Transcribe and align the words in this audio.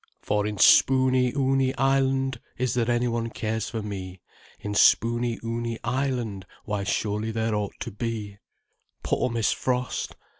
"For 0.23 0.47
in 0.47 0.57
Spooney 0.57 1.31
ooney 1.33 1.75
Island 1.77 2.39
Is 2.57 2.73
there 2.73 2.89
any 2.89 3.07
one 3.07 3.29
cares 3.29 3.69
for 3.69 3.83
me? 3.83 4.19
In 4.59 4.73
Spooney 4.73 5.37
ooney 5.43 5.77
Island 5.83 6.47
Why 6.65 6.83
surely 6.83 7.29
there 7.29 7.53
ought 7.53 7.79
to 7.81 7.91
be—" 7.91 8.39
Poor 9.03 9.29
Miss 9.29 9.51
Frost! 9.51 10.15